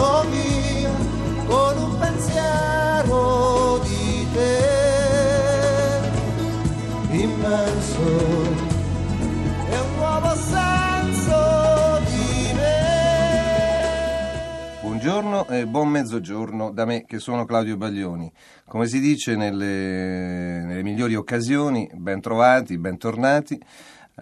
sono 0.00 0.24
mia 0.30 0.90
con 1.46 1.76
un 1.76 1.98
pensiero 1.98 3.78
di 3.80 4.26
te 4.32 6.00
immenso 7.10 8.00
e 9.68 9.78
un 9.78 9.94
nuovo 9.96 10.34
senso 10.36 12.00
di 12.06 12.52
me. 12.54 12.78
Buongiorno 14.80 15.48
e 15.48 15.66
buon 15.66 15.88
mezzogiorno 15.88 16.70
da 16.70 16.86
me 16.86 17.04
che 17.04 17.18
sono 17.18 17.44
Claudio 17.44 17.76
Baglioni. 17.76 18.32
Come 18.66 18.86
si 18.86 19.00
dice 19.00 19.36
nelle, 19.36 20.62
nelle 20.64 20.82
migliori 20.82 21.14
occasioni, 21.14 21.90
ben 21.92 22.22
trovati, 22.22 22.78
bentornati. 22.78 23.60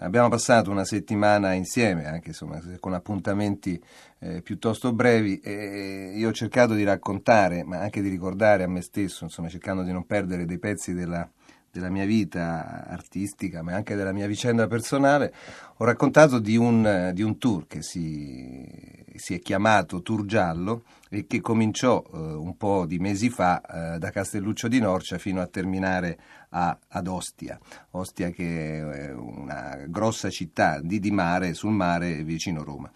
Abbiamo 0.01 0.29
passato 0.29 0.71
una 0.71 0.85
settimana 0.85 1.51
insieme, 1.53 2.05
anche 2.07 2.29
insomma, 2.29 2.61
con 2.79 2.93
appuntamenti 2.93 3.81
eh, 4.19 4.41
piuttosto 4.41 4.93
brevi 4.93 5.39
e 5.39 6.13
io 6.15 6.29
ho 6.29 6.33
cercato 6.33 6.73
di 6.73 6.83
raccontare, 6.83 7.63
ma 7.63 7.79
anche 7.79 8.01
di 8.01 8.09
ricordare 8.09 8.63
a 8.63 8.67
me 8.67 8.81
stesso, 8.81 9.23
insomma, 9.23 9.49
cercando 9.49 9.83
di 9.83 9.91
non 9.91 10.05
perdere 10.05 10.45
dei 10.45 10.59
pezzi 10.59 10.93
della, 10.93 11.29
della 11.71 11.89
mia 11.89 12.05
vita 12.05 12.85
artistica, 12.87 13.61
ma 13.61 13.73
anche 13.73 13.95
della 13.95 14.11
mia 14.11 14.27
vicenda 14.27 14.67
personale, 14.67 15.33
ho 15.77 15.85
raccontato 15.85 16.39
di 16.39 16.57
un, 16.57 17.11
di 17.13 17.21
un 17.21 17.37
tour 17.37 17.67
che 17.67 17.81
si, 17.81 18.67
si, 19.15 19.35
è 19.35 19.39
chiamato 19.39 20.01
Tour 20.01 20.25
Giallo 20.25 20.83
e 21.09 21.25
che 21.25 21.39
cominciò 21.39 22.03
eh, 22.03 22.17
un 22.17 22.57
po' 22.57 22.85
di 22.85 22.99
mesi 22.99 23.29
fa 23.29 23.61
eh, 23.61 23.99
da 23.99 24.11
Castelluccio 24.11 24.67
di 24.67 24.79
Norcia 24.79 25.17
fino 25.17 25.41
a 25.41 25.47
terminare 25.47 26.17
a, 26.49 26.77
ad 26.89 27.07
Ostia. 27.07 27.57
Ostia 27.91 28.31
che 28.31 29.07
è 29.07 29.13
una 29.13 29.85
grossa 29.87 30.29
città 30.29 30.81
di, 30.81 30.99
di 30.99 31.11
mare, 31.11 31.53
sul 31.53 31.71
mare 31.71 32.23
vicino 32.23 32.63
Roma. 32.63 32.91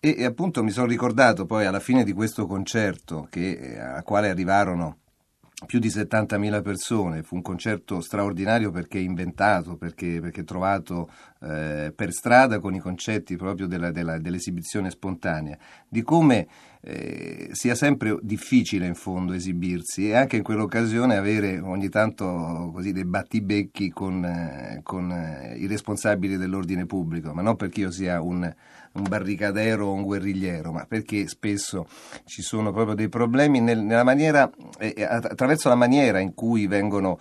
E, 0.00 0.14
e, 0.16 0.24
appunto 0.24 0.62
mi 0.62 0.70
sono 0.70 0.86
ricordato 0.86 1.44
poi 1.44 1.66
alla 1.66 1.80
fine 1.80 2.04
di 2.04 2.12
questo 2.12 2.46
concerto 2.46 3.26
che, 3.28 3.50
eh, 3.50 3.78
al 3.80 4.04
quale 4.04 4.30
arrivarono 4.30 4.98
più 5.66 5.80
di 5.80 5.88
70.000 5.88 6.62
persone, 6.62 7.24
fu 7.24 7.34
un 7.34 7.42
concerto 7.42 8.00
straordinario 8.00 8.70
perché 8.70 9.00
inventato, 9.00 9.76
perché, 9.76 10.20
perché 10.20 10.44
trovato 10.44 11.10
eh, 11.40 11.92
per 11.94 12.12
strada 12.12 12.60
con 12.60 12.74
i 12.74 12.78
concetti 12.78 13.34
proprio 13.34 13.66
della, 13.66 13.90
della, 13.90 14.18
dell'esibizione 14.18 14.90
spontanea, 14.90 15.58
di 15.88 16.02
come 16.02 16.46
eh, 16.80 17.48
sia 17.52 17.74
sempre 17.74 18.16
difficile 18.22 18.86
in 18.86 18.94
fondo 18.94 19.32
esibirsi. 19.32 20.08
E 20.08 20.14
anche 20.14 20.36
in 20.36 20.42
quell'occasione 20.42 21.16
avere 21.16 21.58
ogni 21.58 21.88
tanto 21.88 22.70
così 22.72 22.92
dei 22.92 23.04
battibecchi 23.04 23.90
con, 23.90 24.24
eh, 24.24 24.80
con 24.82 25.10
eh, 25.10 25.56
i 25.56 25.66
responsabili 25.66 26.36
dell'ordine 26.36 26.86
pubblico, 26.86 27.32
ma 27.32 27.42
non 27.42 27.56
perché 27.56 27.80
io 27.80 27.90
sia 27.90 28.20
un, 28.20 28.42
un 28.92 29.02
barricadero 29.08 29.86
o 29.86 29.92
un 29.92 30.02
guerrigliero, 30.02 30.72
ma 30.72 30.84
perché 30.86 31.28
spesso 31.28 31.86
ci 32.24 32.42
sono 32.42 32.72
proprio 32.72 32.94
dei 32.94 33.08
problemi 33.08 33.60
nel, 33.60 33.82
maniera, 34.04 34.50
attraverso 35.08 35.68
la 35.68 35.74
maniera 35.74 36.18
in 36.18 36.34
cui 36.34 36.66
vengono 36.66 37.18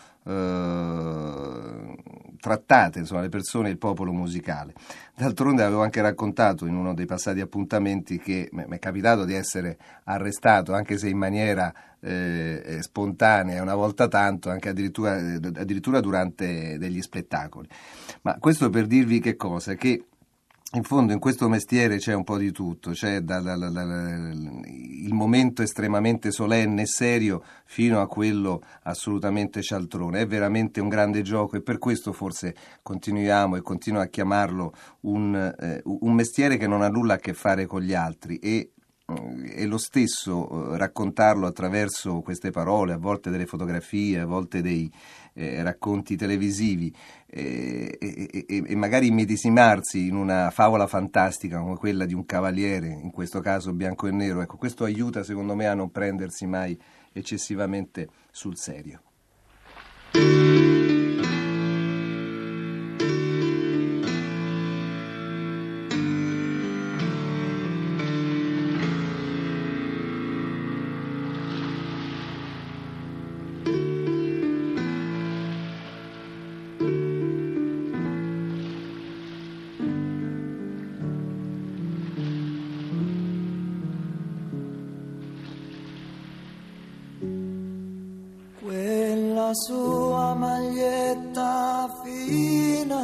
trattate 2.40 3.00
insomma, 3.00 3.22
le 3.22 3.30
persone 3.30 3.68
e 3.68 3.72
il 3.72 3.78
popolo 3.78 4.12
musicale. 4.12 4.74
D'altronde 5.16 5.64
avevo 5.64 5.82
anche 5.82 6.02
raccontato 6.02 6.66
in 6.66 6.76
uno 6.76 6.94
dei 6.94 7.06
passati 7.06 7.42
appuntamenti 7.42 8.18
che 8.20 8.50
mi 8.52 8.66
è 8.70 8.80
capitato 8.80 9.26
di 9.26 9.34
essere 9.34 9.78
arrestato, 10.06 10.74
anche 10.74 10.98
se 10.98 11.10
in 11.10 11.18
maniera 11.18 11.74
eh, 12.00 12.78
spontanea, 12.82 13.62
una 13.62 13.76
volta 13.76 14.08
tanto, 14.08 14.50
anche 14.50 14.70
addirittura, 14.70 15.16
addirittura 15.16 16.00
durante 16.00 16.78
degli 16.78 17.02
spettacoli. 17.02 17.68
Ma 18.22 18.38
questo 18.40 18.70
per 18.70 18.86
dirvi 18.86 19.20
che 19.20 19.36
cosa? 19.36 19.74
Che 19.74 20.06
in 20.74 20.84
fondo 20.84 21.14
in 21.14 21.20
questo 21.20 21.48
mestiere 21.48 21.98
c'è 21.98 22.14
un 22.14 22.26
po' 22.26 22.38
di 22.38 22.52
tutto, 22.52 22.92
c'è 22.92 23.22
da, 23.22 23.40
da, 23.40 23.56
da, 23.56 23.82
il 23.82 25.14
momento 25.14 25.62
estremamente 25.62 26.30
solenne 26.30 26.82
e 26.82 26.86
serio 26.86 27.42
fino 27.64 28.02
a 28.02 28.08
quello 28.08 28.62
assolutamente 28.84 29.62
cialtrone. 29.62 30.20
È 30.20 30.28
veramente 30.28 30.82
un 30.82 30.90
grande 30.90 31.22
gioco 31.22 31.56
e 31.56 31.62
per 31.62 31.78
questo 31.78 32.12
forse 32.12 32.54
continuiamo 32.82 33.56
e 33.56 33.62
continuo 33.62 34.02
a 34.02 34.08
chiamarlo 34.08 34.74
un, 35.02 35.56
eh, 35.58 35.82
un 35.84 36.14
mestiere 36.14 36.58
che 36.58 36.68
non 36.68 36.82
ha 36.82 36.90
nulla 36.90 37.14
a 37.14 37.18
che 37.18 37.34
fare 37.34 37.66
con 37.66 37.82
gli 37.82 37.94
altri 37.94 38.38
e 38.38 38.72
è 39.54 39.66
lo 39.66 39.78
stesso 39.78 40.74
eh, 40.74 40.78
raccontarlo 40.78 41.48
attraverso 41.48 42.20
queste 42.20 42.52
parole, 42.52 42.92
a 42.92 42.98
volte 42.98 43.30
delle 43.30 43.46
fotografie, 43.46 44.20
a 44.20 44.26
volte 44.26 44.62
dei 44.62 44.92
eh, 45.34 45.64
racconti 45.64 46.18
televisivi 46.18 46.94
eh, 47.26 47.98
e, 48.00 48.46
e, 48.48 48.76
magari 48.76 49.08
immedesimarsi 49.08 50.08
in 50.08 50.16
una 50.16 50.50
favola 50.52 50.88
fantastica 50.88 51.60
come 51.60 51.78
quella 51.78 52.06
di 52.06 52.14
un 52.14 52.26
cavaliere, 52.26 52.88
in 52.88 53.12
questo 53.12 53.40
caso 53.40 53.72
bianco 53.72 54.08
e 54.08 54.12
nero. 54.12 54.42
Ecco, 54.42 54.58
questo 54.58 54.84
aiuta 54.84 55.24
secondo 55.24 55.56
me 55.56 55.68
a 55.68 55.74
non 55.74 55.90
prendersi 55.90 56.46
mai 56.46 56.78
eccessivamente 57.14 58.10
sul 58.32 58.58
serio. 58.58 59.07
Sua 89.66 90.36
maglietta 90.36 91.90
fina, 92.04 93.04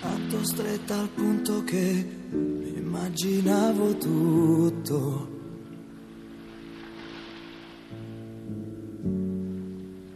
tanto 0.00 0.44
stretta 0.44 0.98
al 0.98 1.08
punto 1.08 1.64
che 1.64 2.06
immaginavo 2.76 3.96
tutto. 3.96 5.30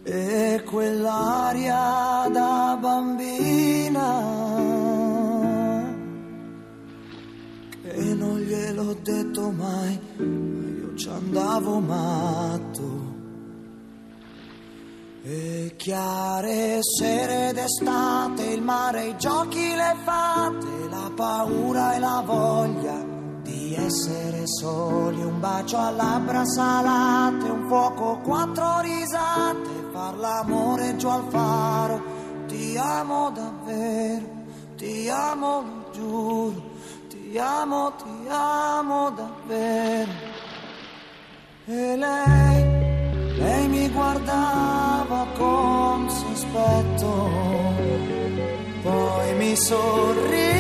E 0.03 0.63
quell'aria 0.65 2.29
da 2.31 2.79
bambina 2.79 4.25
che 7.83 8.15
non 8.15 8.39
gliel'ho 8.39 8.95
detto 9.03 9.51
mai 9.51 10.56
ci 10.97 11.09
andavo 11.09 11.79
matto. 11.79 13.15
E 15.23 15.75
chiare 15.77 16.79
sere 16.81 17.53
d'estate, 17.53 18.45
il 18.45 18.63
mare, 18.63 19.09
i 19.09 19.17
giochi, 19.19 19.75
le 19.75 19.97
fate, 20.05 20.89
la 20.89 21.11
paura 21.15 21.95
e 21.95 21.99
la 21.99 22.23
voglia 22.25 23.05
di 23.43 23.75
essere 23.75 24.43
soli, 24.47 25.23
un 25.23 25.41
bacio 25.41 25.77
a 25.77 25.91
labbra 25.91 26.45
salate, 26.45 27.49
un 27.49 27.67
fuoco, 27.67 28.21
quattro 28.21 28.81
risate, 28.81 29.89
far 29.93 30.17
l'amore 30.17 30.97
giù 30.97 31.09
al 31.09 31.25
faro. 31.29 32.15
Ti 32.47 32.77
amo 32.79 33.31
davvero, 33.31 34.27
ti 34.77 35.09
amo, 35.09 35.61
lo 35.61 35.91
giuro, 35.93 36.63
ti 37.09 37.37
amo, 37.37 37.93
ti 37.97 38.29
amo 38.29 39.11
davvero. 39.11 40.26
E 41.69 41.97
lei, 41.97 43.39
lei 43.39 43.69
mi 43.69 43.89
guardava 43.89 45.27
con 45.37 46.09
sospetto, 46.09 47.31
poi 48.83 49.35
mi 49.35 49.57
sorrideva 49.57 50.56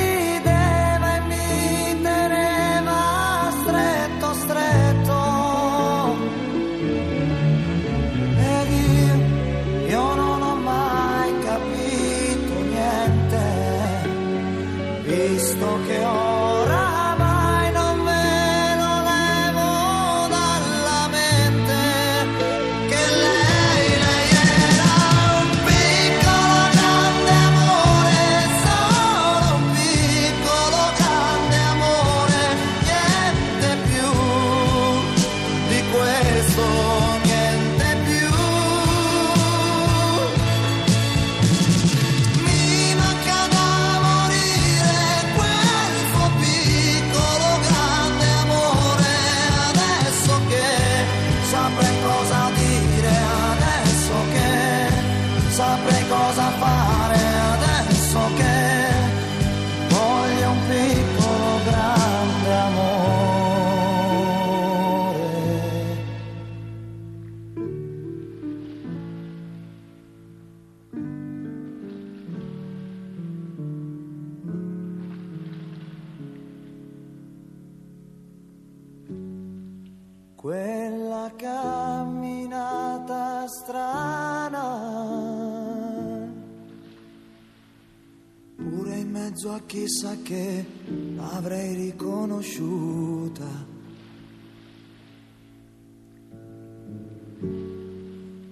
in 89.56 89.62
mezzo 89.62 89.62
a 89.62 89.62
chissà 89.66 90.16
che 90.22 90.66
l'avrei 91.14 91.74
riconosciuta. 91.74 93.44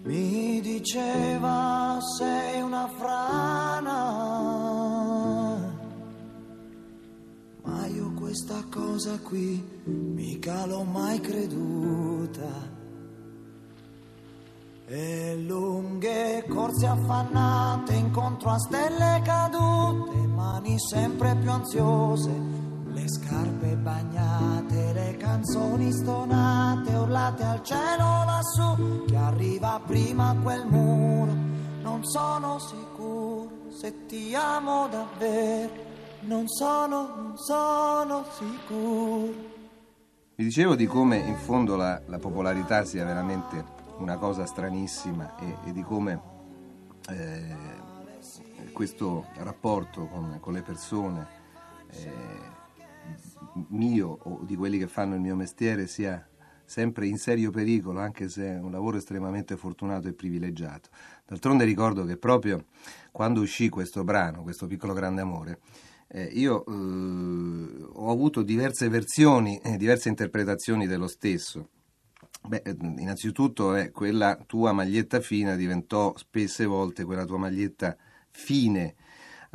Mi 0.04 0.60
diceva 0.60 1.98
sei 2.18 2.60
una 2.60 2.88
frana, 2.88 3.98
ma 7.62 7.86
io 7.86 8.12
questa 8.12 8.64
cosa 8.70 9.18
qui 9.18 9.62
mica 9.84 10.66
l'ho 10.66 10.84
mai 10.84 11.20
creduta. 11.20 12.72
E 14.86 15.36
lunghe 15.36 16.44
corse 16.46 16.86
affannate 16.86 17.94
incontro 17.94 18.50
a 18.50 18.58
stelle 18.58 19.22
cadute, 19.24 19.73
mani 20.64 20.78
sempre 20.78 21.36
più 21.36 21.50
ansiose 21.50 22.30
le 22.86 23.08
scarpe 23.08 23.76
bagnate, 23.76 24.92
le 24.92 25.16
canzoni 25.18 25.92
stonate, 25.92 26.94
urlate 26.94 27.42
al 27.42 27.62
cielo 27.62 28.24
lassù, 28.24 29.04
che 29.06 29.16
arriva 29.16 29.80
prima 29.84 30.34
quel 30.42 30.64
muro. 30.66 31.32
Non 31.82 32.04
sono 32.04 32.58
sicuro 32.60 33.50
se 33.68 34.06
ti 34.06 34.34
amo 34.34 34.88
davvero, 34.88 35.72
non 36.20 36.48
sono, 36.48 37.12
non 37.16 37.36
sono 37.36 38.24
sicuro. 38.38 39.52
Vi 40.36 40.44
dicevo 40.44 40.74
di 40.76 40.86
come 40.86 41.18
in 41.18 41.36
fondo 41.36 41.76
la, 41.76 42.00
la 42.06 42.18
popolarità 42.18 42.84
sia 42.84 43.04
veramente 43.04 43.82
una 43.98 44.16
cosa 44.16 44.46
stranissima 44.46 45.36
e, 45.38 45.56
e 45.68 45.72
di 45.72 45.82
come 45.82 46.20
eh, 47.08 47.92
questo 48.72 49.26
rapporto 49.36 50.06
con, 50.06 50.38
con 50.40 50.52
le 50.52 50.62
persone 50.62 51.26
eh, 51.90 52.12
mio 53.68 54.18
o 54.22 54.40
di 54.44 54.56
quelli 54.56 54.78
che 54.78 54.88
fanno 54.88 55.14
il 55.14 55.20
mio 55.20 55.36
mestiere 55.36 55.86
sia 55.86 56.26
sempre 56.64 57.06
in 57.06 57.16
serio 57.18 57.50
pericolo, 57.50 58.00
anche 58.00 58.28
se 58.28 58.44
è 58.46 58.58
un 58.58 58.70
lavoro 58.70 58.96
estremamente 58.96 59.56
fortunato 59.56 60.08
e 60.08 60.12
privilegiato. 60.12 60.88
D'altronde 61.26 61.64
ricordo 61.64 62.04
che 62.04 62.16
proprio 62.16 62.64
quando 63.12 63.40
uscì 63.40 63.68
questo 63.68 64.02
brano, 64.02 64.42
questo 64.42 64.66
piccolo 64.66 64.92
grande 64.92 65.20
amore, 65.20 65.60
eh, 66.08 66.24
io 66.24 66.64
eh, 66.64 67.84
ho 67.92 68.10
avuto 68.10 68.42
diverse 68.42 68.88
versioni, 68.88 69.60
diverse 69.76 70.08
interpretazioni 70.08 70.86
dello 70.86 71.06
stesso. 71.06 71.68
Beh, 72.46 72.62
eh, 72.64 72.76
innanzitutto 72.78 73.74
eh, 73.74 73.90
quella 73.90 74.36
tua 74.46 74.72
maglietta 74.72 75.20
fina 75.20 75.56
diventò 75.56 76.14
spesse 76.16 76.66
volte 76.66 77.04
quella 77.04 77.24
tua 77.24 77.38
maglietta 77.38 77.96
fine 78.34 78.96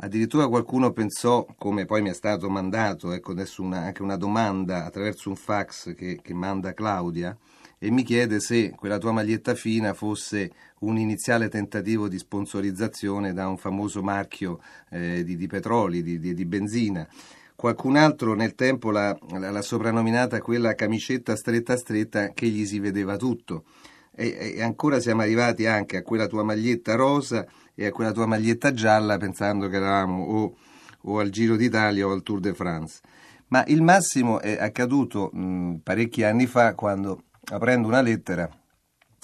Addirittura 0.02 0.48
qualcuno 0.48 0.92
pensò, 0.92 1.46
come 1.58 1.84
poi 1.84 2.00
mi 2.00 2.08
è 2.08 2.14
stato 2.14 2.48
mandato, 2.48 3.12
ecco 3.12 3.32
adesso 3.32 3.60
una, 3.60 3.80
anche 3.80 4.00
una 4.00 4.16
domanda 4.16 4.86
attraverso 4.86 5.28
un 5.28 5.36
fax 5.36 5.94
che, 5.94 6.20
che, 6.22 6.32
manda 6.32 6.72
Claudia, 6.72 7.36
e 7.78 7.90
mi 7.90 8.02
chiede 8.02 8.40
se 8.40 8.70
quella 8.70 8.96
tua 8.96 9.12
maglietta 9.12 9.54
fina 9.54 9.92
fosse 9.92 10.52
un 10.80 10.96
iniziale 10.96 11.50
tentativo 11.50 12.08
di 12.08 12.16
sponsorizzazione 12.16 13.34
da 13.34 13.46
un 13.46 13.58
famoso 13.58 14.02
marchio 14.02 14.60
eh, 14.88 15.22
di, 15.22 15.36
di, 15.36 15.46
petroli, 15.46 16.02
di, 16.02 16.18
di, 16.18 16.32
di, 16.32 16.46
benzina. 16.46 17.06
Qualcun 17.54 17.96
altro 17.96 18.34
nel 18.34 18.54
tempo 18.54 18.90
l'ha, 18.90 19.14
l'ha 19.32 19.62
soprannominata 19.62 20.40
quella 20.40 20.74
camicetta 20.74 21.36
stretta 21.36 21.76
stretta 21.76 22.30
che 22.30 22.46
gli 22.46 22.64
si 22.64 22.78
vedeva 22.78 23.16
tutto. 23.16 23.64
E, 24.12 24.54
e 24.56 24.62
ancora 24.62 24.98
siamo 24.98 25.20
arrivati 25.20 25.66
anche 25.66 25.98
a 25.98 26.02
quella 26.02 26.26
tua 26.26 26.42
maglietta 26.42 26.94
rosa 26.94 27.46
e 27.80 27.86
a 27.86 27.92
quella 27.92 28.12
tua 28.12 28.26
maglietta 28.26 28.74
gialla 28.74 29.16
pensando 29.16 29.66
che 29.68 29.76
eravamo 29.76 30.22
o, 30.22 30.56
o 31.04 31.18
al 31.18 31.30
Giro 31.30 31.56
d'Italia 31.56 32.06
o 32.06 32.12
al 32.12 32.22
Tour 32.22 32.38
de 32.38 32.52
France. 32.52 33.00
Ma 33.46 33.64
il 33.68 33.80
massimo 33.80 34.38
è 34.38 34.58
accaduto 34.60 35.30
mh, 35.32 35.76
parecchi 35.82 36.22
anni 36.22 36.44
fa 36.44 36.74
quando, 36.74 37.22
aprendo 37.52 37.88
una 37.88 38.02
lettera, 38.02 38.46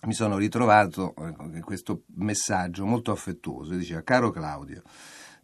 mi 0.07 0.15
sono 0.15 0.39
ritrovato 0.39 1.15
eh, 1.55 1.61
questo 1.61 2.05
messaggio 2.15 2.87
molto 2.87 3.13
affettuoso. 3.13 3.75
Diceva, 3.75 4.01
caro 4.01 4.31
Claudio, 4.31 4.81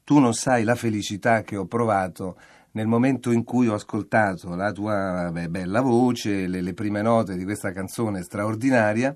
tu 0.05 0.19
non 0.19 0.33
sai 0.33 0.65
la 0.65 0.75
felicità 0.75 1.43
che 1.43 1.57
ho 1.57 1.67
provato 1.67 2.39
nel 2.73 2.87
momento 2.87 3.31
in 3.31 3.45
cui 3.45 3.69
ho 3.69 3.75
ascoltato 3.75 4.55
la 4.55 4.73
tua 4.73 5.29
beh, 5.31 5.51
bella 5.51 5.83
voce, 5.83 6.47
le, 6.47 6.63
le 6.63 6.73
prime 6.73 7.03
note 7.03 7.37
di 7.37 7.45
questa 7.45 7.73
canzone 7.73 8.23
straordinaria 8.23 9.15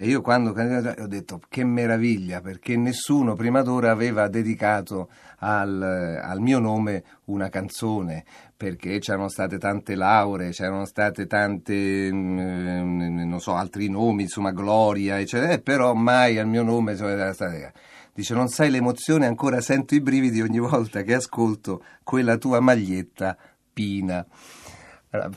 e 0.00 0.06
io 0.06 0.20
quando 0.20 0.50
ho 0.50 1.06
detto 1.08 1.40
che 1.48 1.64
meraviglia, 1.64 2.40
perché 2.40 2.76
nessuno 2.76 3.34
prima 3.34 3.62
d'ora 3.62 3.90
aveva 3.90 4.28
dedicato 4.28 5.08
al, 5.38 5.82
al, 6.22 6.40
mio 6.40 6.60
nome 6.60 7.02
una 7.24 7.48
canzone, 7.48 8.24
perché 8.56 9.00
c'erano 9.00 9.28
state 9.28 9.58
tante 9.58 9.96
lauree, 9.96 10.50
c'erano 10.50 10.84
state 10.84 11.26
tante, 11.26 12.12
mm, 12.12 13.28
non 13.28 13.40
so, 13.40 13.56
altri 13.56 13.88
nomi, 13.88 14.22
insomma, 14.22 14.52
Gloria, 14.52 15.18
eccetera, 15.18 15.54
eh, 15.54 15.60
però 15.60 15.94
mai 15.94 16.38
al 16.38 16.46
mio 16.46 16.62
nome 16.62 16.92
era 16.92 17.32
stata... 17.32 17.72
Dice, 18.14 18.34
non 18.34 18.46
sai 18.46 18.70
l'emozione, 18.70 19.26
ancora 19.26 19.60
sento 19.60 19.96
i 19.96 20.00
brividi 20.00 20.40
ogni 20.40 20.60
volta 20.60 21.02
che 21.02 21.14
ascolto 21.14 21.82
quella 22.04 22.36
tua 22.36 22.60
maglietta 22.60 23.36
Pina. 23.72 24.24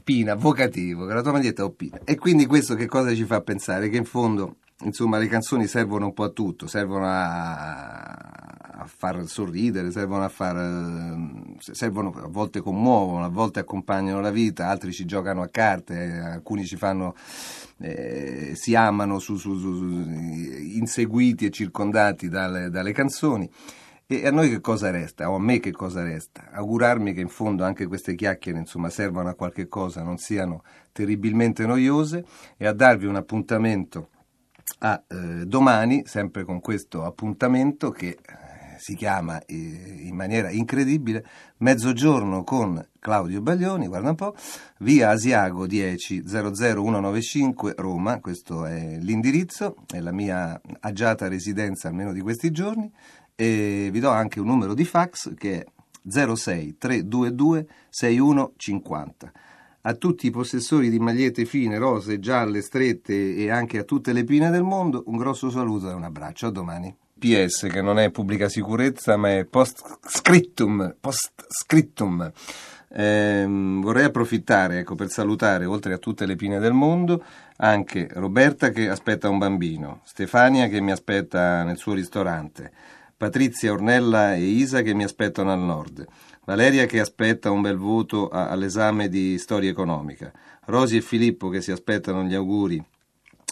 Pina, 0.04 0.36
vocativo, 0.36 1.06
che 1.06 1.14
la 1.14 1.22
tua 1.22 1.32
maglietta 1.32 1.64
o 1.64 1.72
Pina. 1.72 2.00
E 2.04 2.18
quindi 2.18 2.46
questo 2.46 2.76
che 2.76 2.88
cosa 2.88 3.14
ci 3.16 3.24
fa 3.24 3.40
pensare? 3.40 3.88
Che 3.88 3.96
in 3.96 4.04
fondo, 4.04 4.58
insomma, 4.84 5.18
le 5.18 5.28
canzoni 5.28 5.66
servono 5.66 6.08
un 6.08 6.14
po' 6.14 6.26
a 6.26 6.30
tutto, 6.30 6.68
servono 6.68 7.06
a, 7.06 8.02
a 8.82 8.86
far 8.86 9.26
sorridere, 9.28 9.90
servono 9.92 10.26
a 10.26 10.30
far, 10.30 10.58
eh, 10.58 11.56
servono, 11.60 12.12
a 12.22 12.28
volte 12.28 12.60
commuovono, 12.60 13.24
a 13.24 13.30
volte 13.30 13.62
accompagnano 13.62 14.20
la 14.20 14.32
vita, 14.32 14.68
altri 14.68 14.92
ci 14.92 15.06
giocano 15.06 15.42
a 15.42 15.48
carte, 15.48 16.20
alcuni 16.20 16.66
ci 16.66 16.76
fanno, 16.76 17.16
eh, 17.80 18.52
si 18.56 18.76
amano 18.76 19.20
su, 19.20 19.38
su, 19.38 19.58
su, 19.58 19.74
inseguiti 19.86 21.46
e 21.46 21.50
circondati 21.50 22.28
dalle, 22.28 22.70
dalle 22.70 22.92
canzoni. 22.92 23.50
E 24.14 24.28
a 24.28 24.32
noi 24.32 24.50
che 24.50 24.60
cosa 24.60 24.92
resta? 24.92 25.32
O 25.32 25.36
a 25.36 25.40
me 25.40 25.62
che 25.62 25.72
cosa 25.72 26.04
resta? 26.04 26.50
Augurarmi 26.52 27.14
che 27.14 27.22
in 27.22 27.30
fondo 27.30 27.64
anche 27.64 27.88
queste 27.88 28.14
chiacchiere 28.14 28.60
insomma, 28.60 28.90
servano 28.90 29.30
a 29.30 29.36
qualche 29.36 29.70
cosa, 29.70 30.04
non 30.04 30.18
siano 30.18 30.64
terribilmente 30.92 31.66
noiose 31.66 32.26
e 32.58 32.68
a 32.68 32.74
darvi 32.74 33.06
un 33.06 33.16
appuntamento 33.16 34.10
a 34.80 35.02
eh, 35.08 35.46
domani, 35.46 36.04
sempre 36.06 36.44
con 36.44 36.60
questo 36.60 37.06
appuntamento 37.06 37.90
che 37.92 38.10
eh, 38.10 38.51
si 38.82 38.96
chiama 38.96 39.46
eh, 39.46 39.54
in 39.54 40.16
maniera 40.16 40.50
incredibile 40.50 41.24
Mezzogiorno 41.58 42.44
con 42.44 42.84
Claudio 43.00 43.40
Baglioni, 43.40 43.86
guarda 43.86 44.10
un 44.10 44.16
po', 44.16 44.36
via 44.80 45.12
Asiago 45.12 45.68
10 45.68 46.24
00195 46.26 47.76
Roma, 47.78 48.20
questo 48.20 48.66
è 48.66 48.98
l'indirizzo, 49.00 49.76
è 49.88 50.00
la 50.00 50.12
mia 50.12 50.60
agiata 50.80 51.28
residenza 51.28 51.90
almeno 51.90 52.12
di 52.12 52.22
questi 52.22 52.50
giorni 52.50 52.92
e 53.36 53.90
vi 53.92 54.00
do 54.00 54.10
anche 54.10 54.40
un 54.40 54.48
numero 54.48 54.74
di 54.74 54.84
fax 54.84 55.36
che 55.36 55.60
è 55.62 55.66
06 56.08 56.78
322 56.80 57.68
6150. 57.90 59.32
A 59.84 59.94
tutti 59.94 60.26
i 60.26 60.32
possessori 60.32 60.90
di 60.90 60.98
magliette 60.98 61.46
fine, 61.46 61.78
rose, 61.78 62.20
gialle, 62.20 62.62
strette 62.62 63.36
e 63.36 63.52
anche 63.52 63.78
a 63.78 63.84
tutte 63.84 64.12
le 64.12 64.24
pine 64.24 64.50
del 64.50 64.64
mondo 64.64 65.04
un 65.06 65.18
grosso 65.18 65.52
saluto 65.52 65.88
e 65.90 65.94
un 65.94 66.04
abbraccio. 66.04 66.48
A 66.48 66.52
domani. 66.52 66.96
PS 67.22 67.68
che 67.70 67.84
non 67.84 68.00
è 68.00 68.10
pubblica 68.10 68.50
sicurezza 68.50 69.16
ma 69.16 69.38
è 69.38 69.46
post 69.46 70.00
scriptum. 70.08 70.96
Post 71.00 71.46
scriptum. 71.50 72.32
Eh, 72.90 73.46
vorrei 73.48 74.06
approfittare 74.06 74.80
ecco, 74.80 74.96
per 74.96 75.10
salutare, 75.10 75.66
oltre 75.66 75.94
a 75.94 76.00
tutte 76.00 76.26
le 76.26 76.36
pine 76.36 76.58
del 76.58 76.74
mondo, 76.74 77.24
anche 77.58 78.10
Roberta 78.14 78.70
che 78.70 78.90
aspetta 78.90 79.30
un 79.30 79.38
bambino, 79.38 80.02
Stefania 80.04 80.68
che 80.68 80.82
mi 80.82 80.92
aspetta 80.92 81.64
nel 81.64 81.78
suo 81.78 81.94
ristorante, 81.94 82.72
Patrizia, 83.16 83.72
Ornella 83.72 84.34
e 84.34 84.42
Isa 84.42 84.82
che 84.82 84.96
mi 84.96 85.04
aspettano 85.04 85.54
al 85.54 85.60
nord, 85.60 86.06
Valeria 86.44 86.88
che 86.88 87.00
aspetta 87.00 87.52
un 87.52 87.62
bel 87.62 87.78
voto 87.78 88.30
a, 88.30 88.50
all'esame 88.50 89.08
di 89.08 89.38
storia 89.38 89.70
economica, 89.70 90.32
Rosi 90.66 90.98
e 90.98 91.02
Filippo 91.02 91.50
che 91.50 91.62
si 91.62 91.72
aspettano 91.72 92.24
gli 92.24 92.34
auguri 92.34 92.84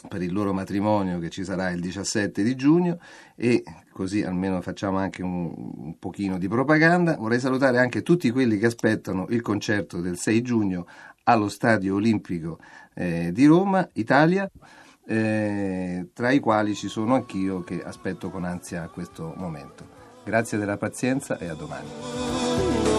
per 0.08 0.22
il 0.22 0.32
loro 0.32 0.54
matrimonio 0.54 1.20
che 1.20 1.30
ci 1.30 1.44
sarà 1.44 1.70
il 1.72 1.82
17 1.82 2.44
di 2.44 2.56
giugno 2.56 3.00
e 3.36 3.64
così 3.92 4.24
almeno 4.24 4.62
facciamo 4.62 4.98
anche 4.98 5.22
un, 5.22 5.52
un 5.56 6.00
pochino 6.00 6.38
di 6.38 6.48
propaganda. 6.48 7.16
Vorrei 7.18 7.40
salutare 7.40 7.80
anche 7.80 8.02
tutti 8.02 8.30
quelli 8.32 8.58
che 8.58 8.68
aspettano 8.68 9.28
il 9.30 9.42
concerto 9.42 10.02
del 10.02 10.18
6 10.18 10.42
giugno 10.42 10.88
allo 11.24 11.50
Stadio 11.50 11.96
Olimpico 11.96 12.60
eh, 12.94 13.32
di 13.32 13.46
Roma, 13.46 13.88
Italia 13.94 14.50
eh, 15.10 16.10
tra 16.14 16.30
i 16.30 16.40
quali 16.40 16.76
ci 16.76 16.88
sono 16.88 17.16
anch'io 17.16 17.64
che 17.64 17.82
aspetto 17.84 18.30
con 18.30 18.44
ansia 18.44 18.88
questo 18.90 19.34
momento. 19.38 19.98
Grazie 20.24 20.60
della 20.60 20.78
pazienza 20.78 21.40
e 21.40 21.48
a 21.48 21.56
domani. 21.56 22.99